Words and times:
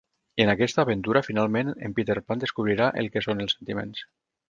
En 0.45 0.51
aquesta 0.53 0.81
aventura 0.85 1.23
finalment 1.27 1.71
en 1.89 1.95
Peter 2.01 2.17
Pan 2.29 2.43
descobrirà 2.47 2.91
el 3.03 3.15
que 3.15 3.27
són 3.31 3.45
els 3.47 3.59
sentiments. 3.61 4.07